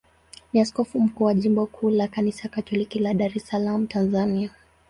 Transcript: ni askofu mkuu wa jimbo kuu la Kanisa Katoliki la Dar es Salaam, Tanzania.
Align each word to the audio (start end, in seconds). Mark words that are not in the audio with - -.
ni 0.53 0.61
askofu 0.61 0.99
mkuu 0.99 1.23
wa 1.23 1.33
jimbo 1.33 1.65
kuu 1.65 1.89
la 1.89 2.07
Kanisa 2.07 2.49
Katoliki 2.49 2.99
la 2.99 3.13
Dar 3.13 3.37
es 3.37 3.45
Salaam, 3.47 3.87
Tanzania. 3.87 4.51